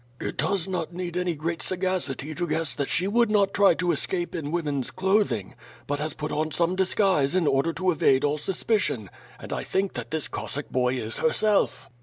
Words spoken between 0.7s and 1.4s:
need any